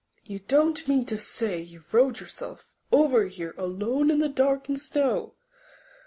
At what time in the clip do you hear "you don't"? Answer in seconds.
0.25-0.87